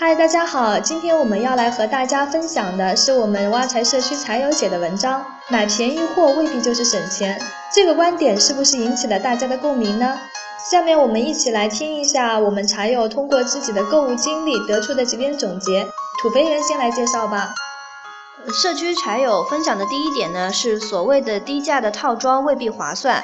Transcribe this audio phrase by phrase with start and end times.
[0.00, 5.22] 嗨，大家好，今天我们要来和大家分享的是我们挖财社区财友写的文章。
[5.50, 7.38] 买便宜货未必就是省钱，
[7.70, 10.18] 这个观点是不是引起了大家的共鸣呢？
[10.70, 15.86] 下面我们一起来听一下我们财友通过自己的购物经历得出的几点总结。
[16.22, 17.52] 土肥圆先来介绍吧。
[18.54, 23.22] 社区财友分享的第一点呢，是所谓的低价的套装未必划算。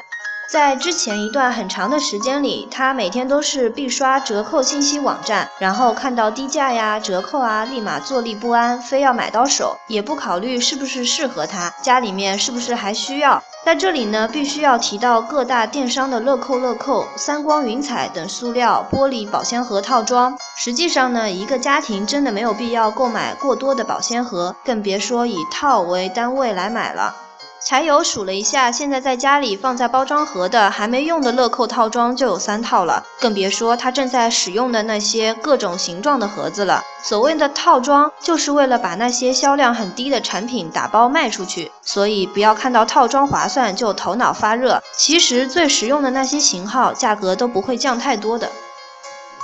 [0.48, 13.42] 在之前一段很长的时间里，他每天都是必刷折扣信息网站，然后看到低价呀、折扣啊，立马坐立不安，非要买到手，也不考虑是不是适合他，家里面是不是还需要。
[13.64, 20.38] 在这里呢，必须要提到各大电商的乐扣、乐扣、三光、云彩等塑料、玻璃保鲜盒套装。
[20.56, 27.25] 实际上呢，一个家庭真的没有必要购买过多的保鲜盒，更别说以套为单位来买了。
[27.68, 36.84] 柴友数了一下，现在在家里放在包装盒的还没用的乐扣套装就有三套了，更别说他正在使用的那些各种形状的盒子了。
[37.02, 41.72] 所谓的套装，就是为了把那些销量很低的产品打包卖出去。
[41.82, 48.48] 所以不要看到套装划算就头脑发热，其实最实用的那些型号价格都不会降太多的。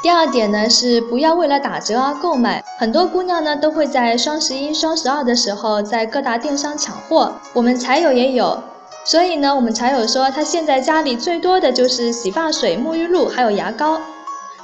[0.03, 8.61] 第二点呢是不要为了打折而购买，很多姑娘呢都会在双十一、双十二的时候在各大电商抢货，我们财友也有，
[9.05, 14.01] 所以呢我们财友说他现在家里最多的就是洗发水、沐浴露还有牙膏，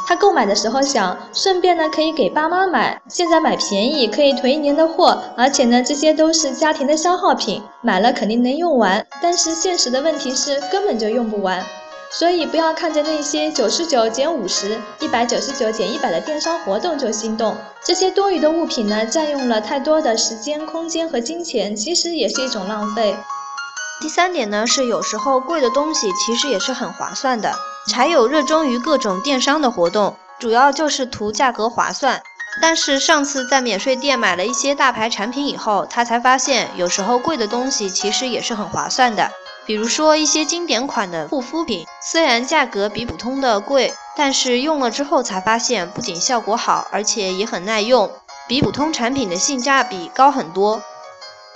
[0.09, 11.65] 他购买的时候想顺便呢可以给爸妈买，现在买便宜可以囤一年的货，而且呢这些都是家庭的消耗品，买了肯定能用完，但是现实的问题是根本就用不完。
[12.11, 23.15] 所以不要看着那些九十九减五十、一百九十九减一百的电商活动就心动，这些多余的物品呢，占用了太多的时间、空间和金钱，其实也是一种浪费。
[24.01, 27.53] 第三点呢，是有时候贵的东西其实也是很划算的。
[27.89, 32.23] 柴友热衷于各种电商的活动，主要就是图价格划算。
[32.63, 39.31] 但是上次在免税店买了一些大牌产品以后，他才发现，有时候贵的东西其实也是很划算的。
[39.69, 48.11] 比如说一些经典款的护肤品，虽然价格比普通的贵，但是用了之后才发现，不仅效果好，而且也很耐用，
[48.47, 50.81] 比普通产品的性价比高很多。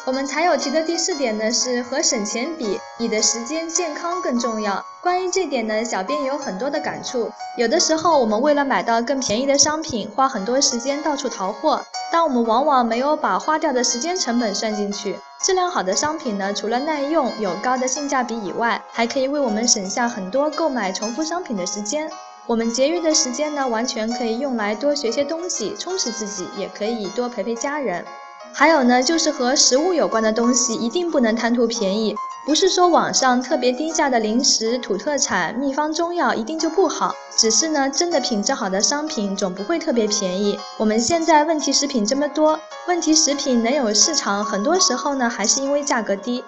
[0.05, 4.85] 我们才有提的第四点呢，是和省钱比，你的时间健康更重要。
[5.01, 7.33] 关于这点呢，小编也有很多的感触。
[7.57, 15.19] 有的时候，我们为了买到更便宜的商品，花很多时间到处淘货，但我们往往没有把花掉的时间成本算进去。
[15.41, 22.09] 质量好的商品呢，除了耐用、有高的性价比以外，还可以为我们省下很多购买重复商品的时间。
[22.47, 28.05] 我们节约的时间呢，完全可以用来多学些东西，充实自己，也可以多陪陪家人。
[28.53, 32.15] 还有呢，就是和食物有关的东西一定不能贪图便宜。
[32.45, 40.59] 不是说网上特别低价的零食、土特产、秘方中药一定就不好，只是呢，真的品质好的商品总不会特别便宜。
[40.77, 42.59] 我们现在问题食品这么多，
[42.89, 46.43] 问题食品能有市场，很多时候呢，还是因为价格低。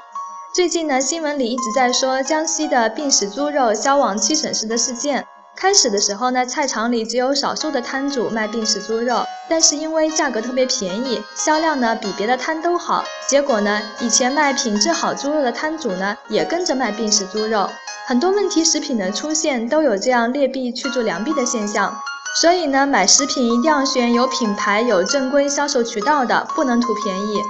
[0.53, 5.25] 最近呢，新闻里一直在说江西的病死猪肉销往七省市的事件。
[5.57, 13.05] 开始的时候呢，菜场里只有少数的摊主卖病死猪肉，但是因为价格特别便宜，销量呢比别的摊都好。
[13.29, 17.71] 结果呢，以前卖品质好猪肉的摊主呢，也跟着卖病死猪肉。
[18.07, 21.97] 很多问题食品的出现都有这样劣币驱逐良币的现象。
[22.41, 27.41] 所以呢，买食品一定要选有品牌、有正规销售渠道的，不能图便宜。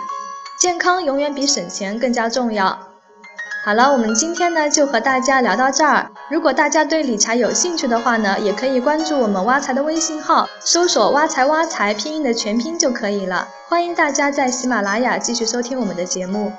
[0.60, 2.93] 健康永远比省钱更加重要。
[3.64, 6.10] 好了，我们今天呢就和大家聊到这儿。
[6.30, 13.48] 如果大家对理财有兴趣的话呢，也可以关注我们挖财的微信号，搜索“挖财挖财”拼音的全拼就可以了。
[13.66, 16.52] 欢迎大家在喜马拉雅继续收听我们的节目。